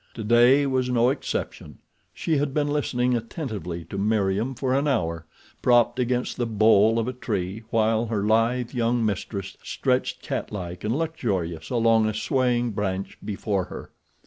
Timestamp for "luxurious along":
10.95-12.07